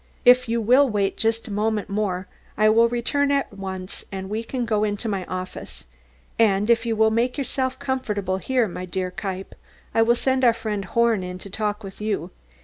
If 0.25 0.49
you 0.49 0.61
will 0.61 0.89
wait 0.89 1.15
just 1.15 1.47
a 1.47 1.51
moment 1.53 1.87
more, 1.87 2.27
I 2.57 2.69
will 2.69 2.89
return 2.89 3.29
at 3.29 3.53
once 3.53 4.03
and 4.11 4.31
we 4.31 4.41
can 4.43 4.65
go 4.65 4.83
into 4.83 5.07
my 5.07 5.25
office. 5.25 5.85
And 6.39 6.71
if 6.71 6.87
you 6.87 6.95
will 6.95 7.11
make 7.11 7.37
yourself 7.37 7.77
comfortable 7.77 8.37
here, 8.37 8.67
my 8.67 8.85
dear 8.85 9.11
Kniepp, 9.11 9.53
I 9.93 10.01
will 10.01 10.15
send 10.15 10.43
our 10.43 10.53
friend 10.53 10.85
Horn 10.85 11.21
in 11.21 11.37
to 11.37 11.51
talk 11.51 11.83
with 11.83 12.01
you. 12.01 12.31